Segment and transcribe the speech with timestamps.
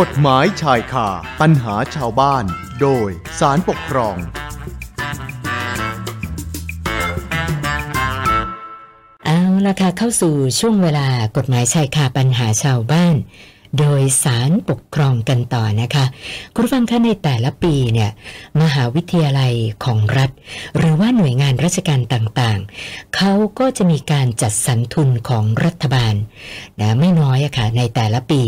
[0.00, 1.08] กฎหมายชายคา
[1.40, 2.44] ปัญหาชาวบ้าน
[2.80, 3.08] โดย
[3.40, 4.16] สารปกครอง
[9.26, 13.16] เอาละค่ะเข้าสู่ช่วงเวลากฎหมายชายคาปัญหาชาวบ้าน
[13.78, 16.04] โดยสารปกครองกันต่อนะคะ
[16.54, 18.10] คุณฟังคะในแต่ละปีเนี่ย
[18.62, 19.52] มหาวิทยาลัย
[19.84, 20.30] ของรัฐ
[20.76, 26.14] หรือว่าหน่วยงานราชการต่างๆ เขาก็จะมีการจัดสรรทุนของรัฐบาล
[26.80, 28.42] นะไม่น้อยอะค่ะในแต่ละปี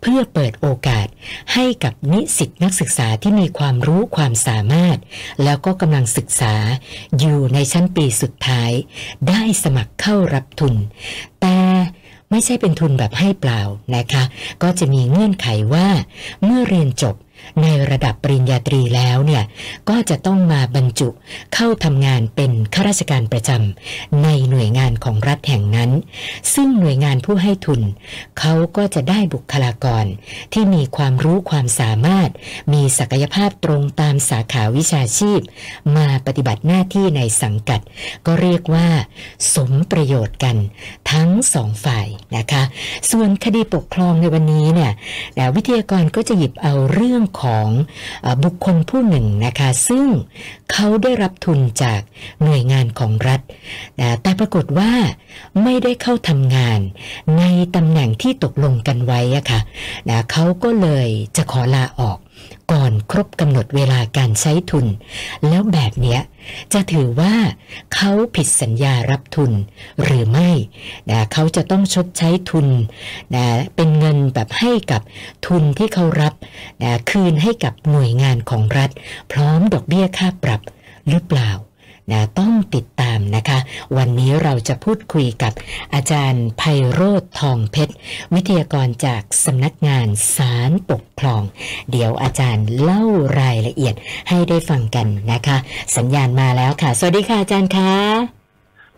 [0.00, 1.06] เพื่อเปิดโอกาส
[1.52, 4.98] ให้กับนิสิตนักศึกษาที่มีความรู้ความสามารถ
[5.44, 6.54] แล้วก็กำลังศึกษา
[7.18, 8.70] อยู่ในชั้นปีสุดท้าย
[9.28, 10.74] ได้สมัครเข้ารับทุน
[11.40, 11.58] แต่
[12.30, 13.60] ไม่ใช่เป็นทุนแบบให้เปล่า
[13.96, 14.22] นะคะ
[14.62, 15.88] ก็จะมีเงื่อนไขว่า
[16.44, 17.14] เมื่อเรียนจบ
[17.62, 19.44] ในระดับปริญญาตรีแล้วเนี่ย
[19.88, 21.08] ก็จะต้องมาบรรจุ
[21.54, 25.90] เข้าทำงานเป็นข้าราชการประจำในหน่วยงานของรัฐแห่งนั้น
[26.54, 27.80] ซึ่งหน่วยงานผู้ให้ทุน
[28.38, 30.04] เขาก็จะได้บุคลากร
[30.52, 32.30] ที่มีความรู้ความสามารถ
[32.72, 35.40] มีศักยภาพตรงตามสาขาวิชาชีพ
[35.96, 37.80] มาปฏิบัติหน้าที่ในสังกัด
[38.26, 38.88] ก็เรียกว่า
[39.54, 40.56] สมประโยชน์กัน
[41.12, 42.62] ทั้งสองฝ่ายนะคะ
[43.10, 44.92] ส่วนคดีปกครองในวันนี้เนี่ย
[45.56, 47.68] วิทยากรก็จะหยิบเอาเรื่องของ
[48.26, 50.06] อบุคคลผู้หนึ่งนะคะซึ่ง
[50.72, 52.00] เขาได้รับทุนจาก
[52.42, 53.40] หน่วยงานของรัฐ
[54.22, 54.92] แต่ปรากฏว่า
[55.62, 56.80] ไม่ได้เข้าทำงาน
[57.38, 57.42] ใน
[57.76, 59.60] ตำแหน่งที่ตกลงกันไว้อะค่ะ
[60.08, 62.18] นะเขาก็เลยจะขอลาออก
[62.72, 64.86] ก่อนครบกำหนดเวลาการใช้ทุน
[65.48, 66.20] แล้วแบบเนี้ย
[66.72, 67.34] จะถือว่า
[67.94, 69.52] เขาผิดสัญญารับทุน
[70.04, 70.50] หรือไม่
[71.10, 72.66] นะเขาจะต้องชดใช้ทุน
[73.34, 75.02] นะเป็นเงินแบบให้กับ
[75.46, 76.34] ทุนที่เขารับ
[76.82, 78.90] นะคืืนให้กับหน่วยงานของรัฐ
[79.32, 80.60] พร้อมดอกเบี้ยค่าปรับ
[81.08, 81.50] หรือเปล่า
[82.12, 83.58] นะต้องติดตามนะคะ
[83.96, 85.52] วันนี้เราจะพูดคุยกับ
[85.94, 87.94] อาจารย์ไพโรธทองเพชร
[88.34, 91.42] วิทยากรจากสำนักงานสารปกครอง
[91.90, 93.04] เดี๋ยวอาจารย์เล่า
[93.40, 93.94] รายละเอียด
[94.28, 95.56] ให้ได้ฟังกันนะคะ
[95.96, 98.37] สัญญาณมาแล้วค่ะ สวัสดีค่ะอาจารย์คะ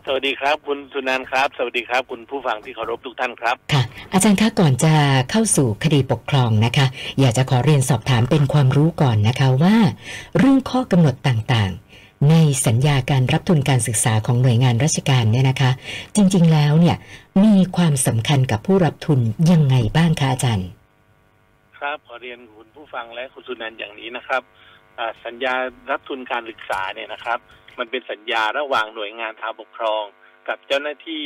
[0.06, 4.94] สวัสดีครับ คุณสุนันท์ครับ สวัสดีครับ คุณผู้ฟังที่เคารพทุกท่านครับค่ะ อาจารย์คะก่อนจะ
[5.31, 6.87] เข้าสู่คดีปกครองนะคะ
[7.21, 9.77] อยากจะขอเรียนสอบถามเป็นความรู้ก่อนนะคะว่า
[10.39, 12.34] เรื่องข้อกำหนดต่างๆ ใน
[12.66, 15.71] สัญญาการรับทุนการศึกษาของหน่วยงานราชการเนี่ยนะคะ
[16.16, 16.97] จริงๆแล้วเนี่ย
[17.44, 20.69] มีความสำคัญกับผู้รับทุนยังไงบ้างคะอาจารย์
[21.78, 24.43] ครับขอเรียนคุณผู้ฟังและคุณสุนันท์อย่างนี้นะครับ
[24.99, 25.55] อ่าสัญญา
[25.91, 27.39] รับทุนการศึกษาเนี่ยนะครับ
[27.79, 30.03] มันเป็นสัญญาระหว่างหน่วยงานทางปกครอง
[30.49, 31.25] กับเจ้าหน้าที่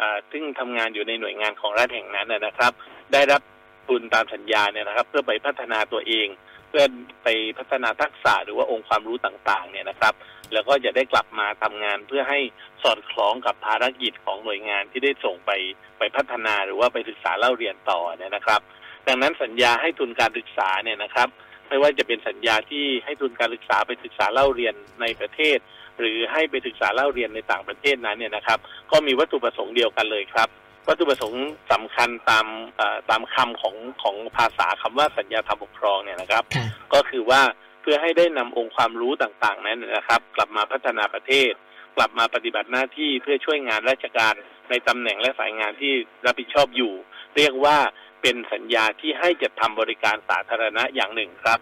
[0.00, 2.72] อ่าซึ่งทำงานอยู่ในหน่วยงานของรัฐแห่งนั้นนะนะครับ
[3.12, 3.42] ได้รับ
[3.88, 6.28] ทุนตามสัญญาเนี่ยนะครับ เพื่อไปพัฒนาตัวเอง
[6.68, 6.84] เพื่อ
[7.24, 7.28] ไป
[7.58, 10.14] พัฒนาทักษะหรือว่าองค์ความรู้ต่างๆ เนี่ยนะครับ
[10.52, 12.40] แล้วก็จะได้กลับมาทำงานเพื่อให้
[12.82, 15.50] สอดคล้องกับภารกิจของหน่วยงานที่ได้ส่งไป
[15.98, 18.60] ไปพัฒนาหรือว่าไปศึกษาเล่าเรียนต่อเนี่ยนะครับ
[19.06, 21.28] ดังนั้นสัญญาให้ทุนการศึกษาเนี่ยนะครับ
[21.68, 25.58] ไม่ว่าจะเป็นสัญญาที่ให้ทุนการศึกษาไปศึกษาเล่าเรียนในประเทศ
[26.00, 28.58] หรือให้ไปศึกษาเล่าเรียนในต่างประเทศนั้นเนี่ยนะครับ
[28.90, 30.48] ก็มีวัตถุประสงค์เดียวกันเลยครับ
[30.88, 32.46] วัตถุประสงค์สำคัญตาม
[32.76, 37.42] เอ่อตามคำของของภาษาคำว่าสัญญาทางปกครองเนี่ยนะครับค่ะก็คือว่า
[37.82, 41.52] เพื่อให้ได้นำองค์ความรู้ต่างๆ นั้นนะครับ กลับมาพัฒนาประเทศ
[41.96, 44.34] กลับมาปฏิบัติหน้าที่เพื่อช่วยงานราชการ
[44.70, 45.92] ในตำแหน่งและสายงานที่
[46.26, 46.92] รับผิดชอบอยู่
[47.36, 47.76] เรียกว่า
[48.22, 51.58] เป็นสัญญาที่ให้จัดทำบริการสาธารณะอย่างหนึ่งครับ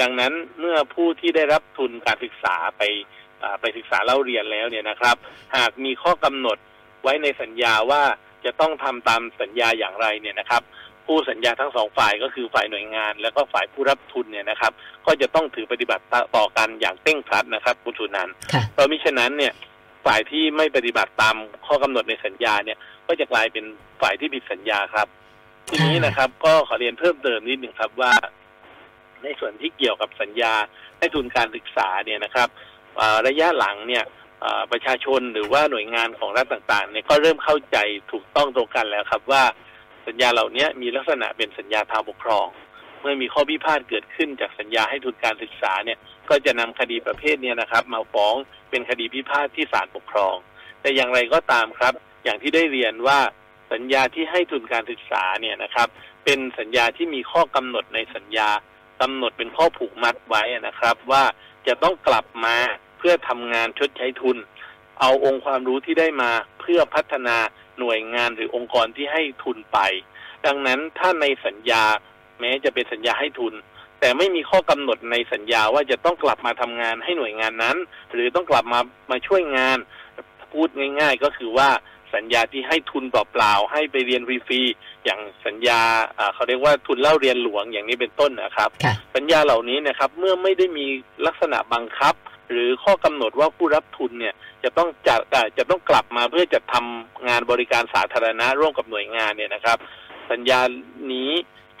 [0.00, 3.21] ดังนั้นเมื่อผู้ที่ได้รับทุนการศึกษาไปอ่า
[3.60, 5.16] ไปศึกษาเล่าเรียนแล้วเนี่ยนะครับ
[5.56, 6.58] หากมีข้อกำหนด
[7.02, 8.02] ไว้ในสัญญาว่า
[8.44, 10.62] จะต้องทำตามสัญญาอย่างไรเนี่ยนะครับ
[11.06, 14.72] ผู้สัญญาทั้งสองฝ่ายก็คือฝ่ายหน่วยงาน แล้วก็ฝ่ายผู้รับทุนเนี่ยนะครับ
[15.06, 16.04] ก็จะต้องถือปฏิบัติ
[16.36, 19.52] ต่อกันอย่างเต้งครัดนะครับคุณสุนันท์ค่ะเพราะมิฉะนั้นเนี่ย
[20.06, 21.36] ฝ่ายที่ไม่ปฏิบัติตาม
[21.66, 23.64] ข้อกำหนดในสัญญาเนี่ย ก็จะกลายเป็น
[24.02, 25.06] ฝ่ายที่ผิดสัญญาครับ
[25.68, 28.12] ทีนี้นะครับ ก็ขอเรียนเพิ่มเติมนิดหนึ่งครับว่า
[29.22, 30.54] ในส่วนที่เกี่ยวกับสัญญา
[30.98, 32.71] ให้ทุนการศึกษาเนี่ยนะครับอ่า
[33.26, 34.04] ระยะหลังเนี่ย
[34.72, 37.76] ประชาชนหรือว่าหน่วยงานของรัฐต่างๆเนี่ยก็เริ่มเข้าใจ
[38.12, 39.44] ถูกต้องตรงกันแล้วครับว่า
[40.06, 42.46] สัญญาเหล่านี้มีลักษณะเป็นสัญญาทางปกครอง
[43.00, 45.98] เมื่อมีข้อพิพาทเกิดขึ้นจากสัญญาให้ทุนการศึกษาเนี่ย
[46.28, 48.34] ก็จะนำคดีประเภทเนี้นะครับ มาฟ้อง
[48.70, 50.36] เป็นคดีพิพาทที่ศาลปกครอง
[50.80, 51.94] แต่อย่างไรก็ตามครับ
[52.24, 53.18] อย่างที่ได้เรียนว่า
[53.72, 55.88] สัญญาที่ให้ทุนการศึกษาเนี่ยนะครับ
[56.24, 58.50] เป็นสัญญาที่มีข้อกำหนดในสัญญา
[59.00, 61.24] กำหนดเป็นข้อผูกมัดไว้นะครับ ว่า
[61.66, 62.56] จะต้องกลับมา
[63.02, 64.36] พื่อทำงานชดใช้ทุน
[65.00, 67.36] เอาองค์ความรู้ที่ได้มาเพื่อพัฒนา
[67.78, 69.78] หน่วยงานหรือองค์กรที่ให้ทุนไป
[70.46, 71.84] ดังนั้นถ้าในสัญญา
[72.40, 73.54] แม้จะเป็นสัญญาให้ทุน
[74.00, 77.76] แต่ไม่มีข้อกำหนดในสัญญาว่าจะต้องกลับมาทำงานให้หน่วยงานนั้น
[78.12, 79.78] หรือต้องกลับมามาช่วยงาน
[80.52, 80.68] พูด
[81.00, 81.68] ง่ายๆ ก็คือว่า
[82.14, 85.80] สัญญาที่ให้ทุนเปล่าๆให้ไปเรียนฟรีๆอย่างสัญญา
[86.34, 88.70] เขาเรียกว่าทุนเล่าเรียนหลวงอย่างนี้เป็นต้นนะครับ
[89.16, 90.86] สัญญาเหล่านี้นะครับ เมื่อไม่ได้มี
[91.26, 92.14] ลักษณะบังคับ
[92.52, 94.34] หรือข้อกำหนดว่าผู้รับทุนเนี่ย
[94.64, 95.20] จะต้องจัด
[95.58, 99.78] จะต้องกลับมาเพื่อจะทำงานบริการสาธารณะร่วมกับหน่วยงานเนี่ยนะครับ
[100.30, 100.60] สัญญา
[101.12, 101.30] นี้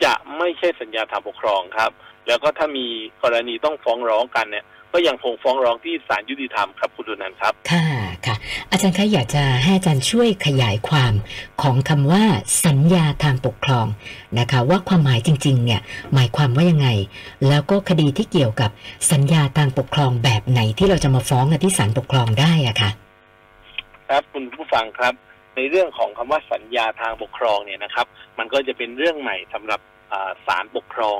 [0.04, 1.90] จะไม่ใช่สัญญาทางปกครองครับ
[2.26, 2.86] แล้วก็ถ้ามี
[3.22, 7.86] กรณีต้องฟ้องร้องกันเนี่ย ก็ยังคงฟ้องร้องที่ศาลยุติธรรมครับคุณดุนันครับ ค่ะ
[8.26, 8.36] ค่ะ
[8.70, 11.12] อาจารย์คะอยากจะให้อาจารย์ช่วยขยายความ
[11.62, 12.24] ของคำว่า
[12.66, 13.86] สัญญาทางปกครอง
[14.38, 15.80] นะคะ ว่าความหมายจริงๆเนี่ย
[16.14, 16.88] หมายความว่ายังไง
[17.48, 18.70] แล้วก็คดีที่เกี่ยวกับ
[19.12, 22.90] สัญญาทางปกครองแบบไหนที่เราจะมาฟ้องกันที่ศาลปกครองได้อะคะ
[24.08, 25.14] ครับคุณผู้ฟังครับ
[25.56, 28.06] ในเรื่องของคำว่าสัญญาทางปกครองเนี่ยนะครับ
[28.38, 29.80] มันก็จะเป็นเรื่องใหม่สำหรับ
[30.46, 31.18] ศาลปกครอง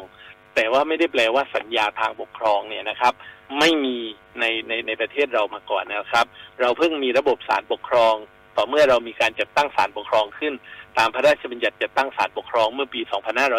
[0.54, 3.12] แต่ว่าไม่ได้แปลว่าสัญญาทางปกครองเนี่ยนะครับ
[3.58, 3.96] ไม่มี
[4.40, 6.26] ในในในประเทศเรามาก่อนนะครับ
[6.60, 8.14] เราเพิ่งมีระบบศาลปกครอง
[8.56, 10.54] ต่อเมื่อเรามีการจัดตั้งศาลปกครองขึ้น
[10.98, 13.00] ตามพระราชบัญญัติจัดตั้งศาลปกครองเมื่อปี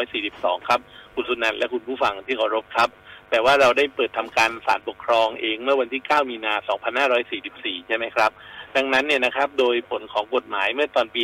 [0.05, 0.79] 2542 ครับ
[1.13, 2.89] คุณสุนันท์และคุณผู้ฟังที่เคารพครับ
[3.29, 6.53] แต่ว่าเราได้เปิดทำการศาลปกครองเองเมื่อวันที่ 9 มีนา
[7.19, 8.31] 2544 ใช่ไหมครับ
[8.75, 11.21] ดังนั้นเนี่ยนะครับ โดยผลของกฎหมายเมื่อตอนปี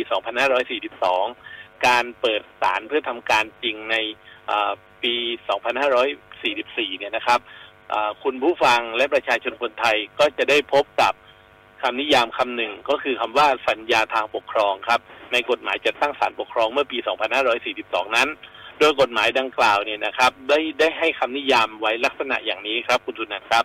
[1.12, 3.96] 2542 การเปิดศาลเพื่อทำการจริงใน
[5.02, 5.14] ปี
[5.86, 7.40] 2544 เนี่ยนะครับ
[8.22, 11.12] คุณผู้ฟังและประชาชนคนไทยก็จะได้พบกับ
[11.82, 15.00] คำนิยามคำหนึ่งก็คือคำว่าสัญญาทางปกครองครับ
[15.32, 16.98] ในกฎหมายจัดตั้งศาลปกครองเมื่อปี
[17.56, 18.28] 2542 นั้น
[18.78, 23.64] โดยกฎหมายดังกล่าวเนี่ยนะครับ ได้ได้ให้คำนิยามไว้ลักษณะอย่างนี้ครับ คุณทุนนะครับ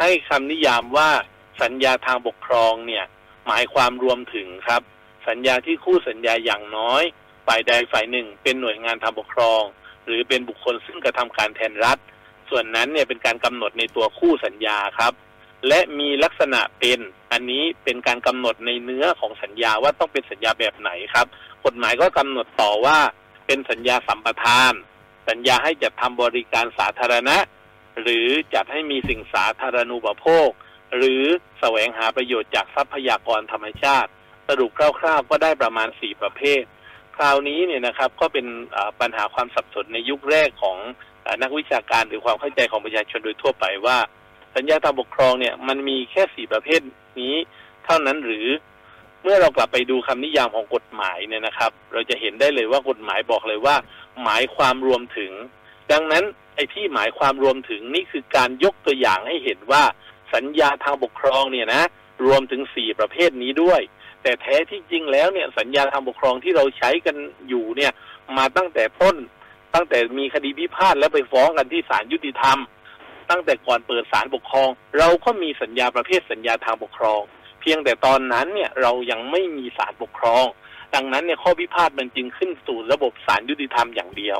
[0.00, 1.10] ให้คำนิยามว่า
[1.62, 3.04] สัญญาทางปกครองเนี่ย
[3.46, 4.82] หมายความรวมถึงครับ
[5.28, 7.02] สัญญาที่คู่สัญญาอย่างน้อย
[7.46, 9.62] ฝ่ายใดฝ่ายหนึ่ง เป็นหน่วยงานทางปกครอง
[10.06, 11.98] หรือเป็นบุคคลซึ่งกระทำการแทนรัฐ
[12.50, 15.12] ส่วนนั้นเนี่ยเป็นการกำหนดในตัวคู่สัญญาครับ
[15.68, 16.98] และมีลักษณะเป็น
[17.32, 21.26] อันนี้เป็นการกำหนดในเนื้อของสัญญาว่าต้องเป็นสัญญาแบบไหนครับ
[21.64, 22.98] กฎหมายก็กำหนดต่อว่า
[23.46, 24.72] เป็นสัญญาสัมปทาน
[25.28, 27.36] สัญญาให้จัดทำบริการสาธารณะ
[28.02, 30.48] หรือจัดให้มีสิ่งสาธารณูปโภค
[30.96, 31.22] หรือ
[31.60, 34.10] แสวงหาประโยชน์จากทรัพยากรธรรมชาติ
[34.48, 36.62] สรุปคร่าวๆก็ได้ประมาณสี่ประเภท
[37.16, 38.46] คราวนี้เนี่ยนะครับก็เป็น
[39.00, 40.76] ปัญหาความสับสนในยุคแรกของ
[41.42, 43.98] นักวิชาการหรือความเข้าใจของประชาชนโดยทั่วไปว่า
[44.56, 46.80] สัญญาทางปกครองเนี่ยมันมีแค่สี่ประเภท
[47.20, 47.34] นี้
[47.84, 48.46] เท่านั้นหรือ
[49.22, 53.76] เมื่อเรากลับไปดูคำนิยามของกฎหมายเนี่ยนะครับ เราจะเห็นได้เลยว่ากฎหมายบอกเลยว่า
[54.24, 55.32] หมายความรวมถึง
[55.92, 56.24] ดังนั้น
[56.54, 59.82] ไอ้ที่หมายความรวมถึงนี่คือการยกตัวอย่างให้เห็นว่า
[60.34, 61.82] สัญญาทางปกครองเนี่ยนะ
[62.26, 63.80] รวมถึงสี่ประเภทนี้ด้วย
[64.24, 67.16] แต่แท้ที่จริงแล้วเนี่ยสัญญาทางปกครองที่เราใช้กัน
[67.48, 67.92] อยู่เนี่ย
[68.36, 69.16] มาตั้งแต่ต้น
[69.74, 72.58] ตั้งแต่มีคดีพิพาทแล้วไปฟ้องกันที่ศาลยุติธรรม
[73.30, 74.68] ตั้งแต่ก่อนเปิดศาลปกครอง
[74.98, 77.20] เราก็มีสัญญาประเภทสัญญาทางปกครอง
[77.60, 80.44] เพียงแต่ตอนนั้นเนี่ยเรายังไม่มีศาลปกครอง
[80.94, 84.38] ดังนั้นเนี่ยข้อพิพาทมันจึงขึ้นสู่ระบบศาลยุติธรรมอย่างเดียว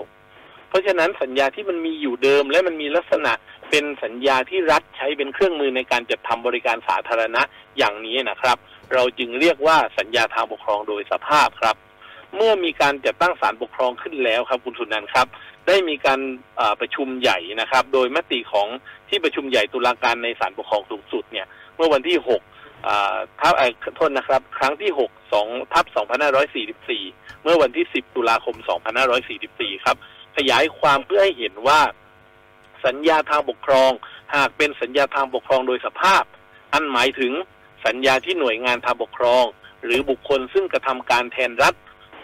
[0.69, 3.33] เพราะฉะนั้นสัญญาที่มันมีอยู่เดิมและมันมีลักษณะ
[3.71, 7.43] เป็นสัญญาที่รัฐใช้เป็นเครื่องมือในการจัดทำบริการสาธารณะ
[7.79, 8.57] อย่างนี้นะครับ
[8.93, 11.77] เราจึงเรียกว่าสัญญาทางปกครองโดยสภาพครับ
[12.37, 15.27] เมื่อมีการจัดตั้งศาลปกครองขึ้นแล้วครับ คุณสุนันท์ครับ
[15.67, 16.21] ได้มีการ
[16.81, 18.69] ประชุมใหญ่นะครับ โดยมติของ
[19.09, 21.47] ที่ประชุมใหญ่ตุลาการในศาลปกครองสูงสุดเนี่ย
[21.77, 23.51] เมื่อวันที่6ทั
[23.91, 25.85] บโทษนะครับ ครั้งที่ 6 2ทับ
[26.65, 28.57] 2544 เมื่อวันที่ 10 ตุลาคม
[29.21, 29.97] 2544 ครับ
[30.37, 31.81] ขยายความเพื่อให้เห็นว่า
[32.87, 33.91] สัญญาทางปกครอง
[34.35, 36.25] หากเป็นสัญญาทางปกครองโดยสภาพ
[36.73, 37.33] อันหมายถึง
[37.87, 39.45] สัญญาที่หน่วยงานทางปกครอง
[39.85, 41.75] หรือบุคคลซึ่งกระทำการแทนรัฐ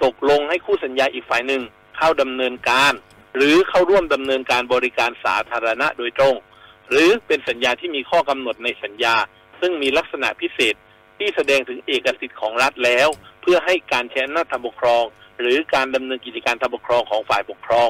[0.05, 1.63] ตกลงให้คู่สัญญาอีกฝ่ายหนึ่ง
[1.97, 2.93] เข้าดำเนินการ
[3.37, 6.35] หรือเข้าร่วมดำเนินการบริการสาธารณะโดยตรง
[6.91, 9.15] หรือเป็นสัญญาที่มีข้อกำหนดในสัญญา
[9.61, 10.75] ซึ่งมีลักษณะพิเศษ
[11.19, 13.09] ที่แสดงถึงเอกสิทธิ์ของรัฐแล้ว
[13.43, 15.05] เพื่อให้การใช้อำนาจทางปกครอง
[15.41, 17.89] หรือการดำเนินกิจการทางปกครองของฝ่ายปกครอง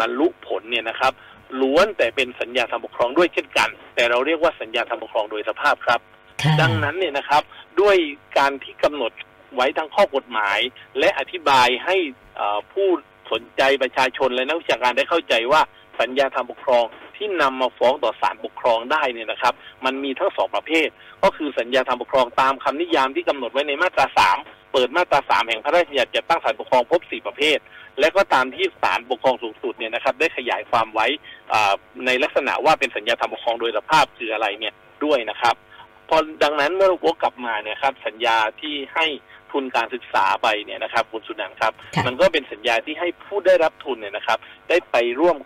[0.00, 1.12] บรรลุผลเนี่ยนะครับ
[1.60, 6.00] ล้วนแต่เป็นสัญญาทางปกครองด้วยเช่นกัน แต่เราเรียกว่าสัญญาทางปกครองโดยสภาพครับ
[6.60, 7.42] ดังนั้นเนี่ยนะครับ
[7.80, 7.96] ด้วย
[8.38, 9.12] การที่กำหนด
[9.54, 10.58] ไว้ทั้งข้อกฎหมาย
[10.98, 11.96] และอธิบายให้
[12.72, 12.88] ผู้
[13.32, 15.60] สนใจประชาชนและนักวิชาการได้เข้าใจว่า
[16.00, 16.84] สัญญาทางปกครอง
[17.16, 19.54] ที่นำมาฟ้องต่อศาลปกครองได้เนี่ยนะครับ
[19.84, 20.88] มันมีทั้งสองประเภท
[21.22, 24.38] ก็คือสัญญาทางปกครองตามคำนิยามที่กำหนดไว้ในมาตราสาม
[24.72, 27.58] เปิดมาตราสามแห่งพระราชบัญญัติจัดตั้งศาลปกครองพบสี่ประเภท
[28.00, 31.06] และก็ตามที่ศาลปกครองสูงสุดเนี่ยนะครับ ได้ขยายความไว้
[32.06, 35.54] ในลักษณะว่าเป็นสัญญาทางปกครองโดยสภาพคืออะไรเนี่ยด้วยนะครับ
[36.08, 39.06] พอดังนั้นเมื่อวกกลับมาเนี่ยครับสัญญาที่ให้
[39.52, 41.72] ทุนการศึกษาไปเนี่ยนะครับคุณสุนันครับ
[42.06, 44.38] มันก็เป็นสัญญาที่ให้ผู้ได้รับทุนเนี่ยนะครับ
[44.68, 45.36] ได้ไปร่วม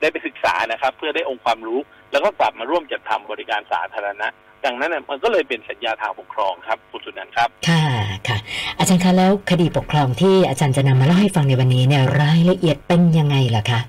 [0.00, 1.80] ได้ไปศึกษานะครับ เพื่อได้องค์ความรู้
[2.12, 4.28] แล้วก็กลับมาร่วมจัดทำบริการสาธารณะ
[4.64, 7.84] ดังนั้นน่ะมันก็เลยเป็นสัญญาทางปกครองครับคุณสุนันท์ครับค่ะ
[8.28, 8.38] ค่ะ
[8.78, 13.80] อาจารย์คะแล้วคดีปกครองที่อาจารย์จะนำมาเล่าให้ฟังในวันนี้เนี่ยรายละเอียดเป็นยังไงล่ะคะ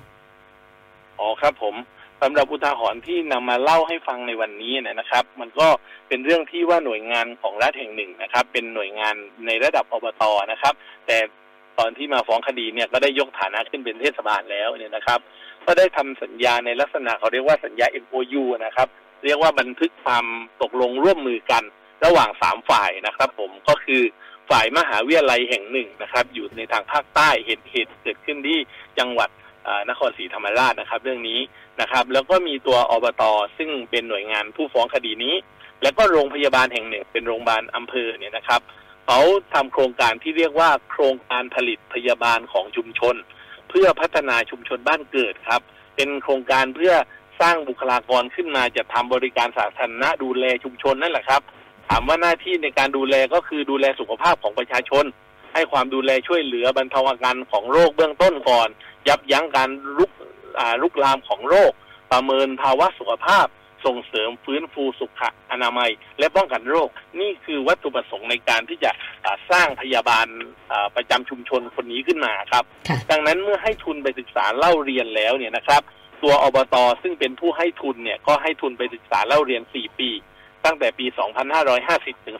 [1.20, 1.76] อ๋อครับผม
[2.24, 5.68] สำหรับอุทาหรณ์ที่นำมาเล่าให้ฟังในวันนี้นะครับ มันก็
[6.08, 9.16] เป็นเรื่องที่ว่าหน่วยงานของรัฐแห่งหนึ่งนะครับ เป็นหน่วยงาน
[9.46, 10.74] ในระดับอบตนะครับ
[11.08, 11.18] แต่
[11.80, 15.20] ตอนที่มาฟ้องคดีเนี่ยก็ได้ยกฐานะขึ้นเป็นเทศบาลแล้วเนี่ยนะครับ
[15.66, 18.88] ก็ได้ทำสัญญาในลักษณะเขาเรียกว่าสัญญา MOU นะครับ
[19.26, 20.26] เรียกว่าบันทึกความ
[20.62, 21.64] ตกลงร่วมมือกัน
[22.06, 24.02] ระหว่างสามฝ่ายนะครับ ผมก็คือ
[24.50, 28.60] ฝ่ายมหาวิทยาลัยแห่งหนึ่งนะครับ อยู่ในทางภาคใต้เหตุเหตุเกิดขึ้นที่
[29.00, 29.30] จังหวัด
[29.90, 31.40] นครศรีธรรมราชนะครับ เรื่องนี้
[31.82, 33.24] นะครับ แล้วก็มีตัวอบต
[33.58, 35.36] ซึ่งเป็นหน่วยงานผู้ฟ้องคดีนี้
[35.84, 38.62] แล้วก็โรงพยาบาลแห่งหนึ่ง เป็นโรงพยาบาลอำเภอเนี่ยนะครับ
[39.06, 39.20] เขา
[39.54, 43.16] ทำโครงการที่เรียกว่าโครงการผลิตพยาบาลของชุมชน
[43.70, 45.62] เพื่อพัฒนาชุมชนบ้านเกิดครับ
[45.96, 46.94] เป็นโครงการเพื่อ
[47.42, 51.42] สร้างบุคลากรขึ้นมาจะทำบริการสาธารณะดูแลชุมชนนั่นแหละครับ
[51.90, 55.06] ถามว่าหน้าที่ในการดูแลก็คือดูแลสุขภาพของประชาชน
[55.54, 58.70] ให้ความดูแลช่วยเหลือบรรเทาอาการของโรคเบื้องต้นก่อน
[59.08, 60.12] ยับยั้งการลุก
[60.60, 61.72] อ่าลุกลามของโรค
[62.12, 63.48] ประเมินภาวะสุขภาพ
[63.86, 68.92] ส่งเสริมฟื้นฟูสุขอนามัย และป้องกันโรค นี่คือวัตถุประสงค์ในการที่จะ
[69.26, 70.28] อ่าสร้างพยาบาล
[70.72, 75.82] อ่าประจำชุมชนคนนี้ขึ้นมาครับค่ะดังนั้นเมื่อให้ทุนไปศึกษาเล่าเรียนแล้วเนี่ยนะครับ
[76.24, 80.10] ตัวอบตซึ่งเป็นผู้ให้ทุนเนี่ยก็ให้ทุนไปศึกษาเล่าเรียน 4 ปี
[80.66, 81.06] ตั้งแต่ปี
[81.66, 82.38] 2550 ถึง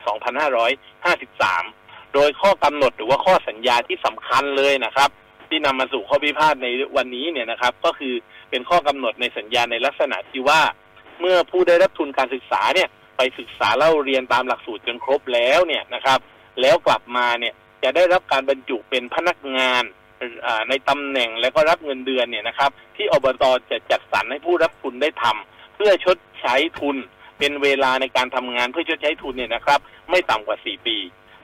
[1.06, 5.10] 2553 โดยข้อกำหนดหรือว่าข้อสัญญาที่สำคัญเลยนะครับ
[5.48, 8.14] ที่นำมาสู่ข้อพิพาทในวันนี้เนี่ยนะครับ ก็คือ
[8.50, 10.60] เป็นข้อกำหนดในสัญญาในลักษณะที่ว่า
[11.20, 16.18] เมื่อผู้ได้รับทุนการศึกษาเนี่ยไปศึกษาเล่าเรียนตามหลักสูตรจนครบแล้วเนี่ยนะครับ
[16.60, 19.82] แล้วกลับมาเนี่ยจะได้รับการบรรจุเป็นพนักงาน
[20.68, 26.96] ในตำแหน่งแล้วก็รับเงินเดือนเนี่ยนะครับ ที่อบตจะจัดสรรให้ผู้รับทุนได้ทำเพื่อชดใช้ทุน
[27.38, 30.96] เป็นเวลาในการทำงานเพื่อชดใช้ทุนเนี่ยนะครับ ไม่ต่ำกว่า4ปี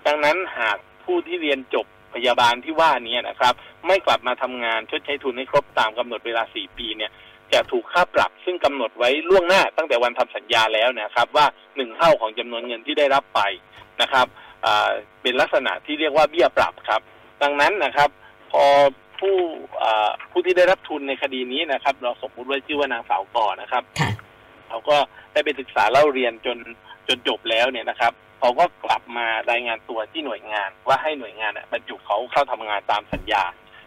[0.06, 3.54] ดังนั้นหากผู้ที่เรียนจบ พยาบาลที่ว่านี้นะครับ
[3.86, 7.10] ไม่กลับมาทำงานชดใช้ทุนให้ครบตามกำหนดเวลา 4 ปีเนี่ย
[7.52, 13.40] จะถูกค่าปรับซึ่งกำหนดไว้ล่วงหน้าตั้งแต่วันทำสัญญาแล้วนะครับ ว่าหนึ่งเท่าของจำนวนเงินที่ได้รับไป
[14.02, 14.26] นะครับ
[14.64, 14.90] อ่า
[15.22, 17.00] เป็นลักษณะที่เรียกว่าเบี้ยปรับครับ
[17.42, 18.10] ดังนั้นนะครับ
[18.50, 18.64] พอ
[19.20, 19.36] ผู้
[19.82, 24.10] อ่าผู้ที่ได้รับทุนในคดีนี้นะครับ เราสมมุติว่าชื่อว่านางสาวก่อนะครับค่ะ
[24.68, 24.96] เขาก็
[25.32, 26.58] ได้ไปศึกษาเล่าเรียนจน
[27.08, 33.44] จนจบแล้วเนี่ยนะครับ เขาก็กลับมารายงานตัวที่หน่วยงาน ว่าให้หน่วยงานน่ะบรรจุเขาเข้าทำงานตามสัญญา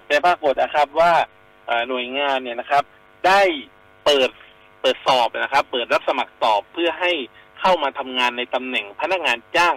[0.08, 1.12] แต่ปรากฏนะครับว่า
[1.90, 2.84] หน่วยงานเนี่ยนะครับ
[3.28, 3.42] ได้
[4.06, 4.30] เปิด
[4.82, 7.12] เปิดสอบนะครับ เปิดรับสมัครสอบเพื่อให้
[7.60, 9.76] เข้ามาทำงานในตำแหน่งพนักงานจ้าง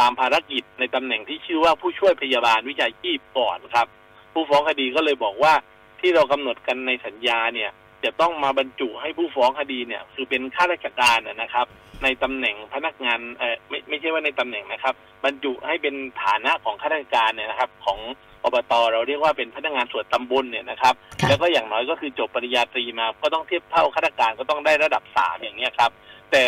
[0.00, 3.86] ตามภารกิจในตำแหน่งที่ชื่อว่าผู้ช่วยพยาบาลวิชาชีพก่อนครับ
[4.32, 5.54] ผู้ฟ้องคดีก็เลยบอกว่า
[6.00, 7.70] ที่เรากำหนดกันในสัญญาเนี่ย
[8.04, 11.66] จะต้องมาบรรจุให้ผู้ฟ้องคดีเนี่ย คือเป็นข้าราชการนะครับ
[12.02, 17.98] ในตำแหน่งพนักงานเออไม่ไม่ใช่ว่าในตำแหน่งนะครับ บรรจุให้เป็นฐานะของข้าราชการเนี่ยนะครับ ของ
[18.44, 25.90] อบตเราเรียกว่าเป็นพนักงานส่วนตำบลเนี่ยนะครับค่ะแล้วก็อย่างน้อยก็คือจบปริญญาตรีมาก็ต้องเทียบเท่าข้าราชการก็ต้องได้ระดับสามอย่างเนี้ยครับ
[26.30, 26.42] แต่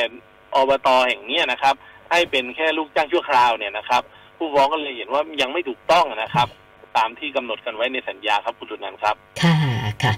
[0.54, 1.74] อบตแห่งเนี้ยนะครับ
[2.10, 4.02] ให้เป็นแค่ลูกจ้างชั่วคราวเนี่ยนะครับ
[4.38, 6.48] ผู้ฟ้องก็เลยเห็นว่ายังไม่ถูกต้องนะครับ
[6.96, 9.54] ตามที่กำหนดกันไว้ในสัญญาครับคุณสุนันท์ครับ ค่ะ
[10.02, 10.12] ค่ะ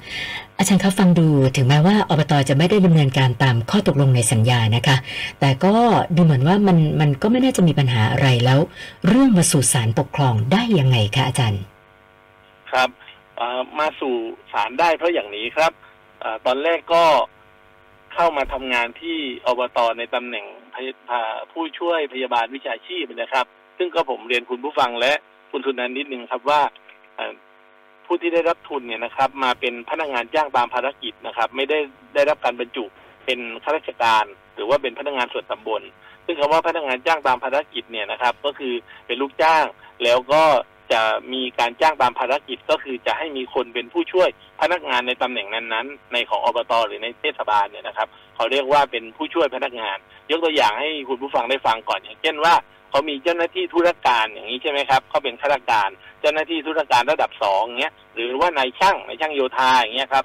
[0.59, 4.97] อาจารย์คะฟังดูถึงแม้ว่าอบตจะไม่ได้ดำเนินการตามข้อตกลงในสัญญานะคะ
[5.41, 5.75] แต่ก็
[6.17, 8.61] ดูเหมือนว่ามันมันก็ไม่น่าจะมีปัญหาอะไรแล้ว
[9.09, 11.63] เรื่องมาสู่ศาลปกครองได้ยังไงคะอาจารย์
[12.73, 12.89] ครับ
[13.37, 14.15] เอ่อมาสู่
[14.53, 15.73] ศาลได้เพราะอย่างนี้ครับ
[16.21, 17.05] เออตอนแรกก็
[18.15, 23.47] เข้ามาทำงานที่อบตในตำแหน่งพยอ่าผู้ช่วยพยาบาลวิชาชีพนะครับ
[23.79, 25.13] ซึ่งก็ผมเรียนคุณผู้ฟังและ
[25.51, 26.61] คุณทุนนันนิดนึงครับว่า
[28.07, 31.79] ผู้ที่ได้รับทุนเนี่ยนะครับ มาเป็นพนักงานจ้างตามภารกิจนะครับ ไม่ได้
[32.15, 32.85] ได้รับการบรรจุ
[33.25, 35.83] เป็นข้าราชการ หรือว่าเป็นพนักงานส่วนตำบล
[36.25, 38.75] ซึ่งคำว่าพนักงานจ้างตามภารกิจเนี่ยนะครับ ก็คือ
[39.07, 39.65] เป็นลูกจ้าง
[40.05, 40.43] แล้วก็
[40.93, 41.03] จะ
[41.33, 44.29] มีการจ้างตามภารกิจก็คือจะให้มีคนเป็นผู้ช่วย
[44.61, 49.97] พนักงานในตำแหน่งนั้นๆ ในของอบตหรือในเทศบาลเนี่ยนะครับ เขาเรียกว่าเป็นผู้ช่วยพนักงาน
[50.31, 52.55] ยกตัวอย่างให้คุณผู้ฟังได้ฟังก่อนอย่างเช่นว่า
[52.91, 60.25] เขามีเจ้าหน้าที่ธุรการอย่างนี้ใช่ไหมครับเขาเป็นข้าราชการ เจ้าหน้าที่ธุรการระดับสองเงี้ยหรือว่านายช่างนายช่างโยธาอย่างเงี้ยครับ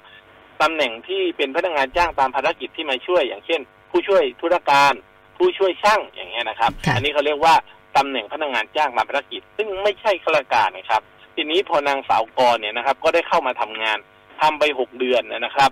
[0.62, 4.92] ตำแหน่งที่เป็นพนักงานจ้างตามภารกิจที่มาช่วย อย่างเช่น ผู้ช่วยธุรการ
[5.36, 7.54] ผู้ช่วยช่างอย่างเงี้ยนะครับค่ะอันนี้เขาเรียกว่า
[7.96, 11.02] ตำแหน่งพนักงานจ้างตามภารกิจ ซึ่งไม่ใช่ข้าราชการนะครับ
[11.34, 13.98] ทีนี้พอนางสาวกรเนี่ยนะครับ ก็ได้เข้ามาทำงาน
[14.40, 15.70] ทำไปหกเดือนนะครับ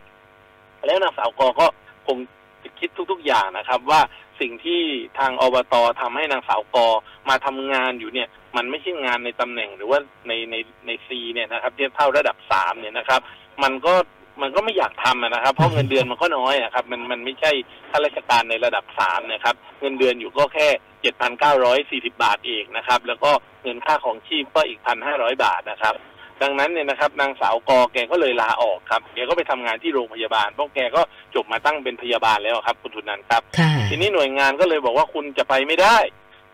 [0.87, 1.67] แล้วนางสาวกอก็
[2.07, 2.19] คง
[2.63, 4.01] จะคิดทุก ๆ อย่างนะครับ ว่า
[4.41, 4.83] สิ่งที่
[5.19, 6.88] ทางอบตทำให้นางสาวกอ
[7.29, 9.99] มาทำงานอยู่เนี่ย มันไม่ใช่งานในตำแหน่งหรือว่า
[10.29, 10.55] ในใน
[10.87, 13.21] ในซีเนี่ยนะครับเทียบเท่าระดับสามเนี่ยนะครับ
[13.62, 13.95] มันก็
[14.43, 17.53] มันก็ไม่อยากทำนะครับ เพราะเงินเดือนมันก็น้อยนะครับ มันมันไม่ใช่
[17.91, 20.69] ข้าราชการในระดับสามนะครับ เงินเดือนอยู่ก็แค่
[21.00, 23.31] เจ็ดพันเก้าร้อยสี่สิบาทเองนะครับ แล้วก็
[23.62, 25.95] เงินค่าของชีพก็อีกพันห้าร้อยบาทนะครับ
[26.43, 31.03] ดังนั้นเนี่ยนะครับนางสาวกอแกก็เลยลาออกครับแกก็ไปทำงานที่โรงพยาบาลเพราะแกก็
[31.35, 35.97] จบมาตั้งเป็นพยาบาลแล้วครับ คุณทุนนันครับค่ะทีนี้หน่วยงานก็เลยบอกว่าคุณจะไปไม่ได้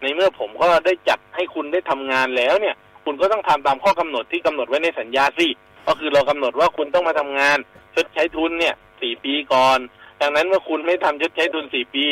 [0.02, 5.48] ในเมื่อผมก็ได้จัดให้คุณได้ทำงานแล้วเนี่ย คุณก็ต้องทำตามข้อกำหนดที่กำหนดไว้ในสัญญาสิ
[5.86, 7.58] ก็คือเรากำหนดว่าคุณต้องมาทำงาน
[7.94, 9.78] ชดใช้ทุนเนี่ยสี่ปีก่อน
[10.20, 12.04] ดังนั้นเมื่อคุณไม่ทำชดใช้ทุนสี่ปี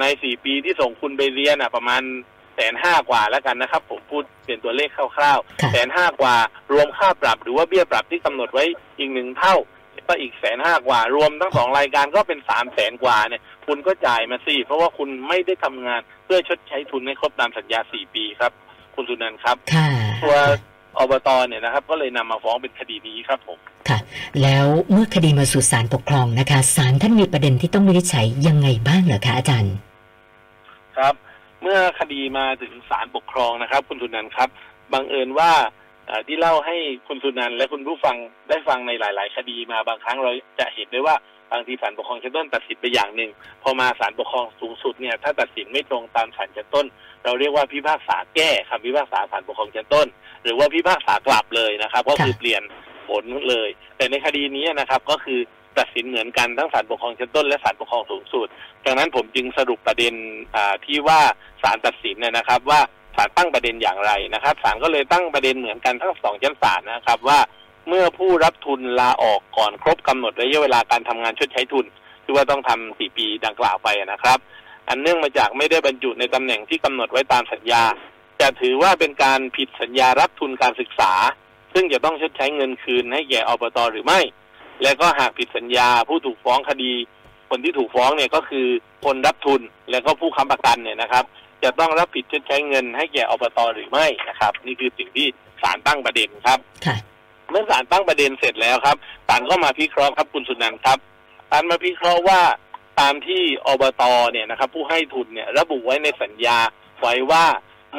[0.00, 2.02] ในสี่ปีที่ส่งคุณไปเรียนอะ ประมาณ
[2.56, 6.34] แสนห้ากว่าแล้วกันนะครับ ผมพูดเป็นตัวเลขคร่าวค่ะๆแสนห้ากว่า
[6.72, 8.64] รวมค่าปรับหรือว่าเบี้ยปรับที่กำหนดไว้
[8.98, 9.56] อีกหนึ่งเท่า
[10.08, 18.52] ก็อีกแสนห้ากว่า รวมทั้งสองรายการก็เป็นสามแสนกว่าเนี่ย คุณก็จ่ายมาสิเพราะว่าคุณไม่ได้ทำงานเพื่อชดใช้ทุนให้ครบตามสัญญาสี่ปีครับ
[18.94, 19.88] คุณสุนันท์ครับค่ะ
[20.22, 20.36] ตัว
[20.98, 23.58] อบตเนี่ยนะครับ ก็เลยนำมาฟ้องเป็นคดีนี้ครับผม
[23.88, 23.98] ค่ะ
[24.42, 29.74] แล้วเมื่อคดีมาสู่ศาลปกครองนะคะศาลท่านมีประเด็นที่ต้องวินิจฉัยยังไงบ้างเหรอคะอาจารย์
[30.96, 31.14] ครับ
[31.68, 34.48] เมื่อคดีมาถึงศาลปกครองนะครับ คุณสุนันท์ครับ
[34.92, 35.52] บังเอิญว่า
[36.26, 36.76] ที่เล่าให้
[37.08, 38.16] คุณสุนันท์และคุณผู้ฟัง
[38.48, 41.16] ได้ฟังในหลาย ๆ คดีมาบางครั้งเราจะเห็นได้ว่า
[41.52, 43.30] บางทีศาลปกครองชั้นต้นตัดสินไปอย่างหนึ่ง
[43.62, 46.86] พอมาศาลปกครองสูงสุดเนี่ยถ้าตัดสินไม่ตรงตามศาลชั้นต้น
[47.24, 50.06] เราเรียกว่าพิพากษาแก้คำพิพากษาศาลปกครองชั้นต้น
[50.42, 52.62] หรือว่าพิพากษากลับเลยนะครับ ก็คือเปลี่ยน
[53.08, 55.40] ผลเลย แต่ในคดีนี้นะครับก็คือ
[55.78, 58.46] ตัดสินเหมือนกันทั้งศาลปกครองชั้นต้นและศาลปกครองสูงสุด
[58.84, 60.14] ดังนั้นผมจึงสรุปประเด็น
[60.86, 61.20] ที่ว่า
[61.62, 62.80] ศาลตัดสินเนี่ยนะครับ ว่า
[63.16, 67.38] ศาลตั้งประเด็นอย่างไรนะครับศาลก็เลยตั้งประเด็นเหมือนกันทั้งสองชั้นศาลนะครับว่า
[67.88, 71.86] เมื่อผู้รับทุนลาออกก่อนครบกำหนดระยะเวลาการทำงานชดใช้ทุน
[72.24, 74.38] ที่ว่าต้องทำสี่ปีดังกล่าวไปนะครับ
[74.88, 77.82] อันเนื่องมาจากไม่ได้บรรจุในตำแหน่งที่กำหนดไว้ตามสัญญา
[78.40, 81.12] จะถือว่าเป็นการผิดสัญญารับทุนการศึกษา
[81.74, 84.20] ซึ่งจะต้องชดใช้เงินคืนให้แก่อบตหรือไม่
[84.82, 86.92] และก็หากผิดสัญญาผู้ถูกฟ้องคดี
[87.50, 88.66] คนที่ถูกฟ้องเนี่ยก็คือ
[89.04, 91.24] คนรับทุนและก็ผู้ค้ำประกันเนี่ยนะครับ
[91.62, 95.26] จะต้องรับผิดชดใช้เงินให้แก่อบตหรือไม่นะครับ นี่คือสิ่งที่
[95.62, 96.96] ศาลตั้งประเด็นครับค่ะ
[97.50, 98.96] เมื่อศาลตั้งประเด็นเสร็จแล้วครับ
[99.28, 100.98] ศาลก็มาพิเคราะห์ครับคุณสุนันท์ครับ
[101.50, 102.40] ศาลมาพิเคราะห์ว่า
[103.00, 106.58] ตามที่อบตเนี่ยนะครับ ผู้ให้ทุนเนี่ยระบุไว้ในสัญญา
[107.00, 107.44] ไว้ว่า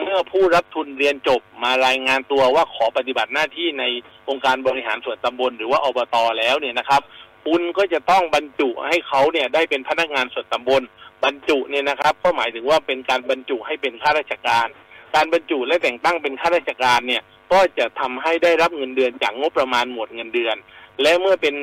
[0.02, 3.84] เมื่อผู้รับทุนเรียนจบมารายงานตัวว่าขอปฏิบัติหน้าที่ใน
[4.30, 7.02] องค์การบริหารส่วนตำบลหรือว่าอบตแล้วเนี่ยนะครับ
[7.46, 10.82] คุณก็จะต้องบรรจุให้เขาเนี่ยได้เป็นพนักงานส่วนตำบล
[11.24, 14.68] บรรจุเนี่ยนะครับ ก็หมายถึงว่าเป็นการบรรจุให้เป็นข้าราชการ
[15.16, 20.56] การบรรจุและแต่งตั้งเป็นข้าราชการเนี่ยก็จะทำให้ได้รับเงินเดือนจากงบประมาณหมวดเงินเดือน
[21.02, 21.56] และเมื่อเป็น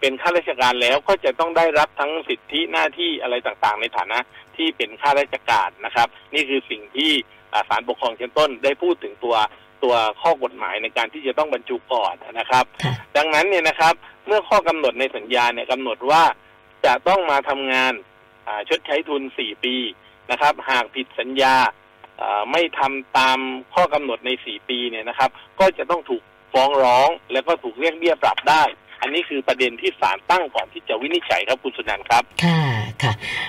[0.00, 4.18] เป็นข้าราชการแล้วก็จะต้องได้รับทั้งสิทธิหน้าที่อะไรต่างๆ ในฐานะ
[4.56, 7.12] ที่เป็นข้าราชการนะครับ นี่คือสิ่งที่
[7.68, 9.36] ศาลปกครองชั้นต้นได้พูดถึงตัว
[9.84, 13.94] ตัวข้อกฎหมายในการที่จะต้องบรรจุก่อนนะครับค่ะดังนั้นเนี่ยนะครับ
[14.26, 16.22] เมื่อข้อกำหนดในสัญญาเนี่ยกำหนดว่า
[16.84, 17.92] จะต้องมาทำงาน
[18.46, 19.76] อ่าชดใช้ทุน 4 ปี
[20.30, 21.54] นะครับ หากผิดสัญญา
[22.20, 23.38] อ่าไม่ทำตาม
[23.74, 28.62] ข้อกำหนดใน 4 ปีเนี่ยนะครับ ก็จะต้องถูกฟ้องร้องแล้วก็ถูกเรียกเบี้ยปรับได้
[29.00, 32.85] อันนี้คือประเด็นที่ศาลตั้งก่อนที่จะวินิจฉัยครับคุณสุนันท์ครับค่ะค่ะ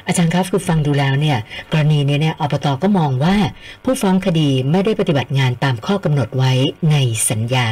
[0.07, 1.37] อาจารย์ครับคือฟังดูแล้วเนี่ย
[1.71, 3.35] กรณีนี้เนี่ยอบตก็มองว่า
[3.83, 6.51] ผู้ฟ้องคดีไม่ได้ปฏิบัติงานตามข้อกำหนดไว้
[6.91, 6.95] ใน
[7.29, 7.67] สัญญา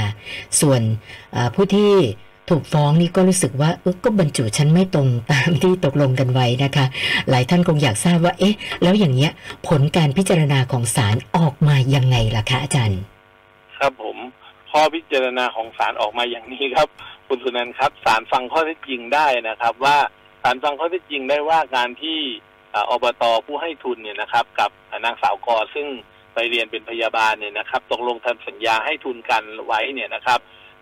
[0.59, 0.81] ส่วน
[1.55, 1.91] ผู้ที่
[2.49, 6.85] ถูกฟ้องนี่ก็รู้สึกว่าเออก็บรรจุฉันไม่ตรงตามที่ตกลงกันไว้นะคะ
[7.29, 9.31] หลายท่านคงอยากทราบว่า เอ๊ะ แล้วอย่างเนี้ย
[9.67, 12.99] ผลการพิจารณาของศาลออกมายังไงล่ะคะอาจารย์
[13.77, 14.17] ครับผม
[14.71, 16.87] ข้อพิจารณาของศาลออกมาอย่างนี้ครับ
[17.27, 19.97] คุณสุนันท์ครับศาลฟังข้อเท็จจริงได้นะครับว่า
[20.45, 22.19] ศาลฟังข้อเท็จจริงได้ว่าการที่
[22.75, 24.69] ออบตผู้ให้ทุนเนี่ยนะครับ กับ
[25.05, 25.87] นางสาวกอซึ่ง
[26.33, 30.39] ไปเรียนเป็นพยาบาลเนี่ยนะครับตกลงทำสัญญาให้ทุนกันไว้เนี่ยนะครับ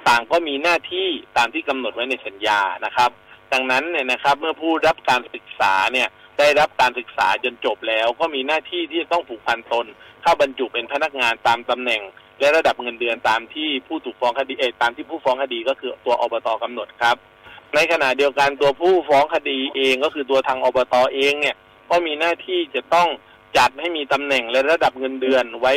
[0.08, 3.12] ต่างก็มีหน้าที่ตามที่กำหนดไว้ในสัญญานะครับ
[3.54, 6.08] ดังนั้นเนี่ยนะครับ เมื่อผู้รับการศึกษาเนี่ย
[6.40, 9.86] ได้รับการศึกษาจนจบแล้ว ก็มีหน้าที่ที่จะต้องผูกพันตน
[10.22, 12.02] เข้าบรรจุเป็นพนักงานตามตำแหน่ง
[12.40, 17.18] และระดับเงินเดือนตามที่ผู้ถูกฟ้องคดีเอตามที่ผู้ฟ้องคดีก็คือตัวอบตกำหนดครับ
[17.76, 21.56] ในขณะเดียวกันตัวผู้ฟ้องคดีเองก็คือตัวทางอบตเองเนี่ย
[21.90, 23.08] ก็มีหน้าที่จะต้อง
[23.58, 25.74] จัดให้มีตำแหน่งและระดับเงินเดือนไว้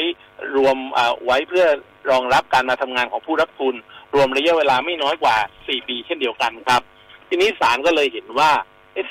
[0.57, 1.67] รวมอ่าไว้เพื่อ
[2.11, 3.75] รองรับการมาทำงานของผู้รับทุน
[4.15, 6.83] รวมระยะเวลาไม่น้อยกว่า 4 ปีเช่นเดียวกันครับ
[7.29, 8.51] ทีนี้ศาลก็เลยเห็นว่า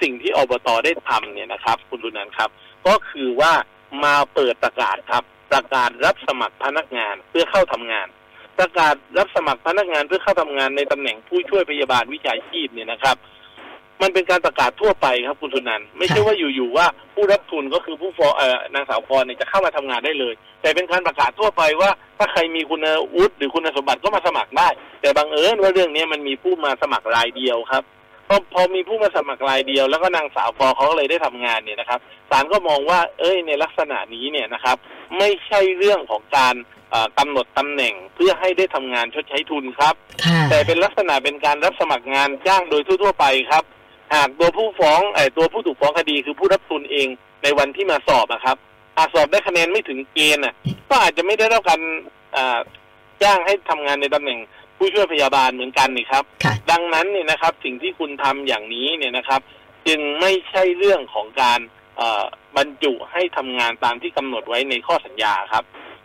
[0.02, 2.50] สิ่งที่อบตได้ทำเนี่ยนะครับ คุณดุนันครับ
[2.88, 3.54] ก็คือว่า
[4.04, 8.08] มาเปิดประกาศครับ ประกาศรับสมัครพนักงานเพื่อเข้าทำงาน
[8.60, 13.18] ประกาศรับสมัครพนักงานเพื่อเข้าทำงานในตำแหน่งผู้ช่วยพยาบาลวิชาชีพเนี่ยนะครับ
[14.02, 24.68] มันเป็นการประกาศทั่วไปครับคุณสุนันท์ไม่ใช่ว่าอยู่ๆว่าผู้รับทุนก็คือผู้ฟ้องเอ่อนางสาวพรเนี่ยจะเข้ามาทำงานได้เลย แต่เป็นการประกาศทั่วไปว่า ถ้าใครมีคุณวุฒิหรือคุณสมบัติก็มาสมัครได้
[25.02, 27.84] แต่บังเอิญว่าเรื่องนี้มันมีผู้มาสมัครรายเดียวครับ
[28.28, 34.78] พอพอมีผู้มาสมัครรายเดียว แล้วก็นางสาวปอเขาก็เลยได้ทำงานเนี่ยนะครับศาลก็มองว่า เอ้ยในลักษณะนี้เนี่ยนะครับ
[35.18, 36.75] ไม่ใช่เรื่องของการเอ่อ
[37.20, 39.96] กำหนดตำแหน่งเพื่อให้ได้ทำงานชดใช้ทุนครับ
[40.26, 43.64] ค่ะแต่เป็นลักษณะเป็นการรับสมัครงานจ้างโดยทั่วๆไปครับ
[44.16, 47.08] หากตัวผู้ฟ้องไอ้ตัวผู้ถูกฟ้องคดีคือผู้รับทุนเอง
[47.44, 48.58] ในวันที่มาสอบนะครับ
[48.98, 50.54] อาจสอบได้คะแนนไม่ถึงเกณฑ์อะ
[50.90, 51.82] ก็อาจจะไม่ได้รับการ
[52.36, 52.60] อ่า
[53.24, 54.40] จ้างให้ทำงานในตำแหน่ง
[54.78, 59.42] ผู้ช่วยพยาบาลเหมือนกันนี่ครับค่ะดังนั้นเนี่ยนะครับ สิ่งที่คุณทำอย่างนี้เนี่ยนะครับ
[59.88, 61.60] จึงไม่ใช่เรื่องของการ
[61.98, 62.24] เอ่อ
[62.58, 65.64] บรรจุให้ทำงานตามที่กำหนดไว้ในข้อสัญญาครับ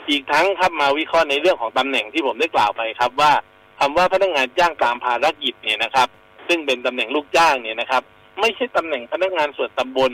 [0.09, 3.33] อีกทั้งครับมาวิเคราะห์ในเรื่องของตำแหน่งที่ผมได้กล่าวไปครับ ว่า
[3.79, 6.09] คำว่าพนักงานจ้างตามภารกิจเนี่ยนะครับ
[6.49, 8.03] ซึ่งเป็นตำแหน่งลูกจ้างเนี่ยนะครับ
[8.41, 10.11] ไม่ใช่ตำแหน่งพนักงานส่วนตำบล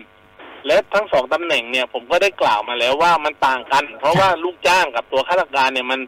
[0.67, 6.01] และทั้งสองตำแหน่งเนี่ยผมก็ได้กล่าวมาแล้วว่ามันต่างกัน เพราะว่าลูกจ้างกับตัวข้าราชการเนี่ยมัน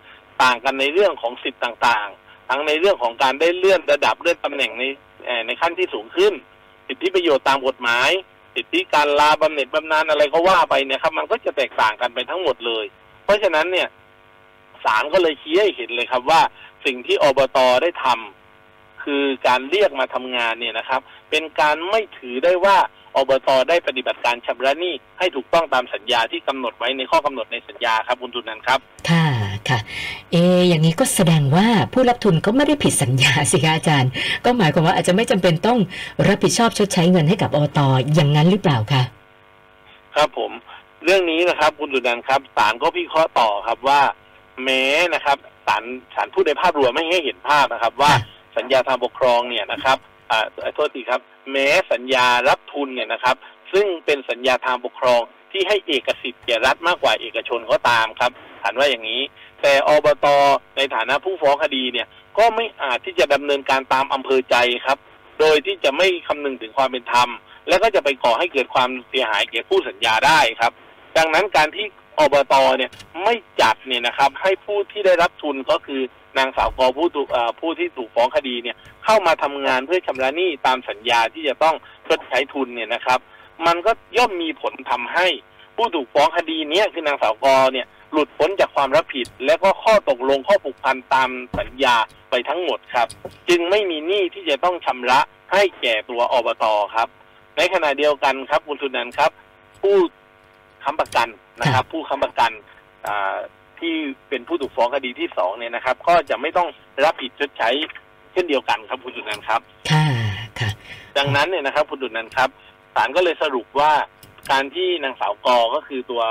[0.43, 4.83] ต่างกันในเรื่องของสิทธิ์ต่างๆ ทั้งในเรื่องของการได้เลื่อนระดับเลื่อนตำแหน่งใน
[5.47, 6.33] ในขั้นที่สูงขึ้น
[6.89, 8.11] สิทธิประโยชน์ตามกฎหมาย
[8.55, 12.85] สิทธิการลาบำเหน็จบำนาญอะไรก็ว่าไปเนี่ยครับ มันก็จะแตกต่างกันไปทั้งหมดเลย
[13.29, 13.89] เพราะฉะนั้นเนี่ย
[14.85, 16.41] ศาลก็เลยชี้ให้เห็นเลยครับว่า
[16.85, 22.77] สิ่งที่อบตได้ทำคือการเรียกมาทำงานเนี่ยนะครับ เป็นการไม่ถือได้ว่า
[23.17, 28.79] อบตได้ปฏิบัติการชำระหนี้ให้ถูกต้องตามสัญญาที่กำหนดไว้ในข้อกำหนดในสัญญาครับคุณทุนนันท์ครับ
[29.11, 29.27] ค่ะ
[29.69, 29.79] ค่ะ
[30.33, 34.11] เอะอย่างนี้ก็แสดงว่าผู้รับทุนก็ไม่ได้ผิดสัญญาสิคะอาจารย์
[34.45, 35.79] ก็หมายความว่าอาจจะไม่จำเป็นต้อง
[36.29, 37.81] รับผิดชอบชดใช้เงินให้กับอบต
[38.15, 39.03] อย่างนั้นหรือเปล่าคะ
[40.17, 40.53] ครับผม
[41.05, 44.01] เรื่องนี้นะครับ คุณสุนันท์ครับศาลก็พิเคราะห์ต่อครับว่า
[44.65, 44.85] แม้
[45.15, 45.83] นะครับศาล
[46.15, 48.21] ศาลพูดในภาพรวมไม่ให้เห็นภาพนะครับ ว่าค่ะ
[48.57, 49.99] สัญญาทางปกครองเนี่ยนะครับ
[50.31, 51.21] อ่าโทษทีครับ
[51.53, 53.37] แม้สัญญารับทุนเนี่ยนะครับ
[53.73, 55.21] ซึ่งเป็นสัญญาทางปกครอง
[55.53, 58.31] ที่ให้เอกสิทธิ์แก่รัฐมากกว่าเอกชนก็ตามครับ
[58.63, 59.23] ฐานว่าอย่างนี้
[59.63, 60.27] แต่อบต
[60.77, 62.07] ในฐานะผู้ฟ้องคดีเนี่ย
[62.39, 64.57] ก็ไม่อาจที่จะดำเนินการตามอำเภอใจ
[64.87, 64.99] ครับ
[65.41, 67.29] โดยที่จะไม่คำนึงถึงความเป็นธรรม
[67.69, 70.73] และก็จะไปก่อให้เกิดความเสียหายแก่ผู้สัญญาได้ครับ
[71.19, 71.87] ดังนั้นการที่
[72.19, 72.91] อบตเนี่ย
[73.25, 76.01] ไม่จัดเนี่ยนะครับให้ผู้ที่ได้รับทุนก็คือ
[76.39, 77.29] นางสาวกอผู้ถูก
[77.61, 81.75] ผู้ที่ถูกฟ้องคดีเนี่ยเข้ามาทำงานเพื่อชำระหนี้ตามสัญญาที่จะต้อง
[82.07, 83.19] ชดใช้ทุนเนี่ยนะครับ
[83.67, 85.27] มันก็ย่อมมีผลทำให้
[85.77, 91.97] ผู้ถูกฟ้องคดีเนี้ยคือนางสาวกอเนี่ยหลุดพ้นจากความรับผิด และก็ข้อตกลงข้อผูกพันตามสัญญา
[92.31, 93.09] ไปทั้งหมดครับ
[93.49, 95.21] จึงไม่มีหนี้ที่จะต้องชำระ
[95.53, 97.09] ให้แก่ตัวอบตครับ
[97.57, 99.31] ในขณะเดียวกันครับคุณสุนันครับ
[99.83, 99.97] ผู้
[100.89, 101.29] ค้ำประกัน
[101.61, 102.51] นะครับ ผู้ค้ำประกัน
[103.07, 103.37] อ่า
[103.81, 103.95] ที่
[104.29, 106.69] เป็นผู้ถูกฟ้องคดีที่สองเนี่ยนะครับ ก็จะไม่ต้อง
[107.05, 107.71] รับผิดชดใช้
[108.33, 110.05] เช่นเดียวกันครับคุณสุนันท์ครับค่ะ
[110.59, 110.71] ค่ะ
[111.19, 112.51] ดังนั้นเนี่ยนะครับคุณดุลนันท์ครับ
[112.95, 113.93] ศาลก็เลยสรุปว่า
[114.51, 116.23] การที่นางสาวกอก็คือตัว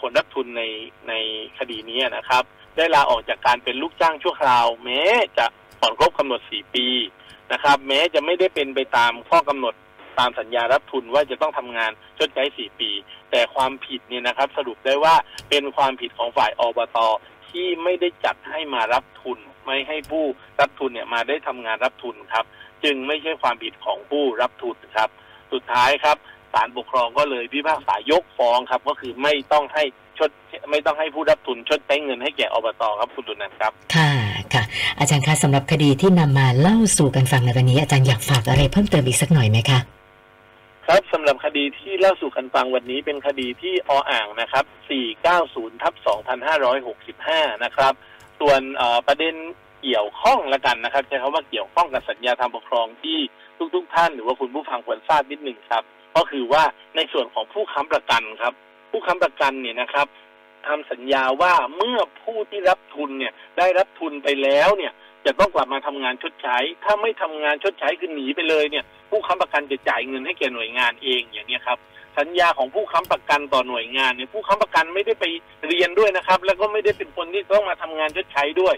[0.00, 0.62] คนรับทุนใน
[1.08, 1.12] ใน
[1.58, 2.42] คดีนี้นะครับ
[2.76, 5.02] ได้ลาออกจากการเป็นลูกจ้างชั่วคราว แม้
[5.38, 5.46] จะ
[5.80, 6.86] ผ่อนครบกำหนด4ปี
[7.52, 9.74] นะครับ แม้จะไม่ได้เป็นไปตามข้อกำหนด
[10.18, 12.90] ตามสัญญารับทุนว่าจะต้องทำงานชดใช้4ปี
[13.30, 15.14] แต่ความผิดเนี่ยนะครับ สรุปได้ว่า
[15.50, 16.98] เป็นความผิดของฝ่ายอบต
[17.48, 20.24] ที่ไม่ได้จัดให้มารับทุน ไม่ให้ผู้
[20.60, 22.44] รับทุนเนี่ยมาได้ทำงานรับทุนครับ
[22.84, 25.08] จึงไม่ใช่ความผิดของผู้รับทุนครับ
[25.52, 26.16] สุดท้ายครับ
[26.52, 29.84] ศาลปกครองก็เลยพิพากษายกฟ้องครับ ก็คือไม่ต้องให้
[30.18, 30.30] ชด
[30.70, 34.10] ไม่ต้องให้ผู้รับทุนชดใช้เงินให้แก่อบตครับคุณตุนันครับ ค่ะ
[34.54, 34.62] ค่ะ
[34.98, 39.80] อาจารย์คะสำหรับคดีที่นำมาเล่าสู่กันฟังในวันนี้ อาจารย์อยากฝากอะไรเพิ่มเติมอีกสักหน่อยไหมคะ
[40.92, 44.64] ครับสำหรับคดีที่เล่าสู่กันฟังวันนี้เป็นคดีที่ออ่างนะครับ
[45.22, 45.94] 490ทับ
[46.78, 47.92] 2565 นะครับ
[48.40, 48.60] ส่วน
[49.06, 49.34] ประเด็น
[49.82, 53.18] เกี่ยวข้องละกันนะครับใช้คำว่าเกี่ยวข้องกับสัญญาทางปกครองที่
[53.74, 55.82] ทุกๆทท่านหรือว่าคุณผู้ฟังควรทราบนิดหนึ่งครับ
[56.16, 56.62] ก็คือว่า
[56.96, 58.52] ในส่วนของผู้ค้ำประกันครับ
[58.90, 60.06] ผู้ค้ำประกันเนี่ยนะครับ
[60.66, 64.92] ทำสัญญาว่าเมื่อผู้ที่รับทุนเนี่ยได้รับทุนไปแล้วเนี่ย
[65.26, 71.78] จะต้องกลับมาทำงานชดใช้ ถ้าไม่ทำงานชดใช้คือหนีไปเลยเนี่ย ผู้ค้ำประกันจะจ่ายเงินให้แก่หน่วยงานเองอย่างนี้ครับ
[72.18, 75.24] สัญญาของผู้ค้ำประกันต่อหน่วยงานเนี่ยผู้ค้ำประกันไม่ได้ไป
[75.68, 78.74] เรียนด้วยนะครับ แล้วก็ไม่ได้เป็นคนที่ต้องมาทำงานชดใช้ด้วย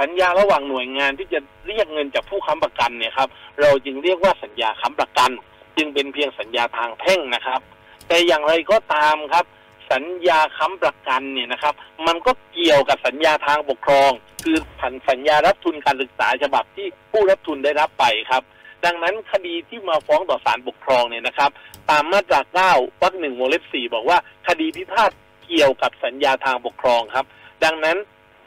[0.00, 3.28] สัญญาระหว่างหน่วยงานที่จะเรียกเงินจากผู้ค้ำประกันเนี่ยครับ
[3.60, 5.30] เราจึงเรียกว่าสัญญาค้ำประกัน
[5.76, 7.60] จึงเป็นเพียงสัญญาทางแพ่งนะครับ
[8.08, 9.44] แต่อย่างไรก็ตามครับ
[9.92, 11.74] สัญญาค้ำประกันเนี่ยนะครับ
[12.06, 14.10] มันก็เกี่ยวกับสัญญาทางปกครอง
[14.44, 18.42] คือผันสัญญารับทุนการศึกษาฉบับที่ผู้รับทุนได้รับไปครับ
[18.84, 21.50] ดังนั้นคดีที่มาฟ้องต่อศาลปกครองเนี่ยนะครับ
[21.90, 22.40] ตามมาตรา
[22.72, 25.10] 9วรรคหนึ่งวงเล็บสี่บอกว่าคดีพิพาท
[25.46, 27.26] เกี่ยวกับสัญญาทางปกครองครับ
[27.64, 27.96] ดังนั้น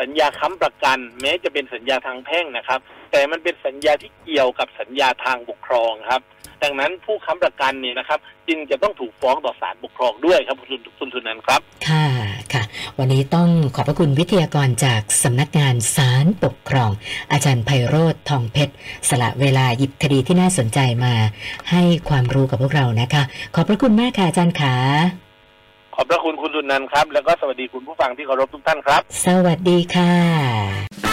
[0.02, 2.80] สัญญาค้ำประกัน แม้จะเป็นสัญญาทางแพ่งนะครับ
[3.12, 6.22] แต่มันเป็นสัญญาที่เกี่ยวกับสัญญาทางปกครองครับ
[6.64, 12.08] ดังนั้นผู้ค้ำประกันเนี่ยนะครับจึงจะต้องถูกฟ้องต่อศาลปกครองด้วยครับคุณคุณสุนันท์ครับ ค่ะ
[12.54, 12.64] ค่ะ
[13.00, 16.92] วันนี้ต้องขอบพระคุณวิทยากรจากสำนักงานศาลปกครอง
[17.32, 18.74] อาจารย์ไพโรธทองเพชร
[19.10, 21.14] สละเวลาหยิบคดีที่น่าสนใจมา
[21.72, 23.24] ให้ความรู้กับพวกเรานะคะ
[23.56, 24.76] ขอบพระคุณมากค่ะอาจารย์ขา
[25.96, 31.13] ขอบพระคุณคุณดุนันท์ครับ แล้วก็สวัสดีคุณผู้ฟังที่เคารพทุกท่านครับ สวัสดีค่ะ